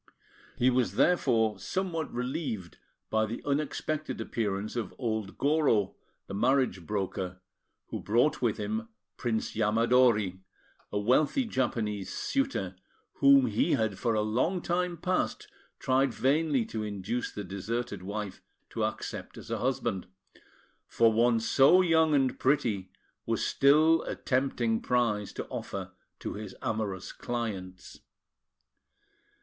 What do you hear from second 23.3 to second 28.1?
still a tempting prize to offer to his amorous clients.